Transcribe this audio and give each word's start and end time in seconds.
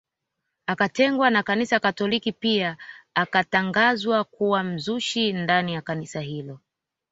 Akatengwa 0.67 1.29
na 1.29 1.43
kanisa 1.43 1.79
katoliki 1.79 2.31
pia 2.31 2.77
akatangazwa 3.13 4.23
kuwa 4.23 4.63
mzushi 4.63 5.33
ndani 5.33 5.73
ya 5.73 5.81
kanisa 5.81 6.21
hilo 6.21 6.59